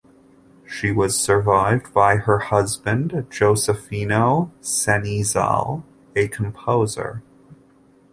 She 0.65 0.91
was 0.91 1.15
survived 1.15 1.93
by 1.93 2.15
her 2.15 2.39
husband, 2.39 3.11
Josefino 3.29 4.49
Cenizal, 4.59 5.83
a 6.15 6.27
composer. 6.27 7.21